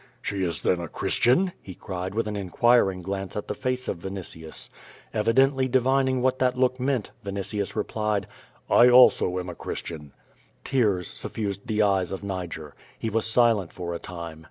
[0.19, 3.99] "She is then a Christian?" he cried, with an inquiring glance at the face of
[3.99, 4.67] Vinitius.
[5.13, 8.25] Evidently divining what that look meant, Vinitius replied:
[8.65, 10.09] "1 also am a Christian.^'
[10.63, 12.73] Tears suffused the eyes of Niger.
[12.97, 14.39] He was silent for a time.